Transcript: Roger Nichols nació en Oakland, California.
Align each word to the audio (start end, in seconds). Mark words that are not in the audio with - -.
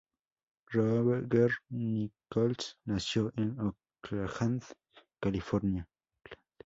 Roger 0.73 1.51
Nichols 1.69 2.75
nació 2.85 3.31
en 3.35 3.59
Oakland, 4.03 4.63
California. 5.21 5.87